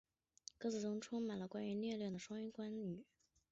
[0.57, 3.05] 歌词中充满了关于虐恋的双关语。